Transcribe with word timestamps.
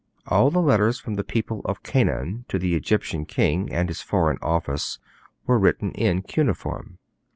All 0.25 0.49
the 0.49 0.63
letters 0.63 0.99
from 0.99 1.13
the 1.13 1.23
people 1.23 1.61
of 1.63 1.83
Canaan 1.83 2.45
to 2.47 2.57
the 2.57 2.73
Egyptian 2.73 3.23
king 3.23 3.71
and 3.71 3.87
his 3.87 4.01
Foreign 4.01 4.39
Office 4.41 4.97
were 5.45 5.59
written 5.59 5.91
in 5.91 6.23
cuneiform. 6.23 6.97